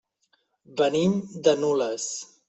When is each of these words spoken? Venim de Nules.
Venim 0.79 1.13
de 1.49 1.53
Nules. 1.65 2.09